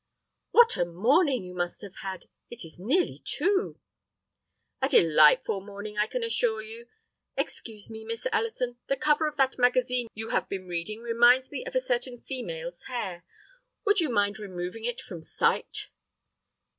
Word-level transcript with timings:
"What 0.49 0.77
a 0.77 0.85
morning 0.85 1.43
you 1.43 1.53
must 1.53 1.83
have 1.83 1.97
had! 1.97 2.25
It 2.49 2.65
is 2.65 2.79
nearly 2.79 3.19
two." 3.23 3.79
"A 4.81 4.89
delightful 4.89 5.61
morning, 5.61 5.99
I 5.99 6.07
can 6.07 6.23
assure 6.23 6.63
you. 6.63 6.87
Excuse 7.37 7.87
me, 7.87 8.03
Miss 8.03 8.25
Ellison, 8.31 8.77
the 8.87 8.97
cover 8.97 9.27
of 9.27 9.37
that 9.37 9.59
magazine 9.59 10.07
you 10.15 10.29
have 10.29 10.49
been 10.49 10.67
reading 10.67 11.01
reminds 11.03 11.51
me 11.51 11.63
of 11.67 11.75
a 11.75 11.79
certain 11.79 12.19
female's 12.19 12.85
hair. 12.85 13.23
Would 13.85 13.99
you 13.99 14.09
mind 14.09 14.39
removing 14.39 14.85
it 14.85 14.99
from 15.01 15.21
sight?" 15.21 15.89